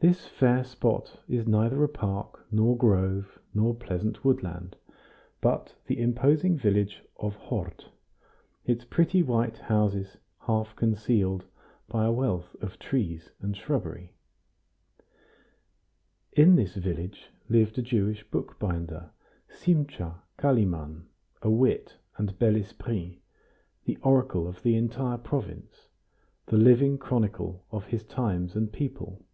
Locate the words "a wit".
21.42-21.96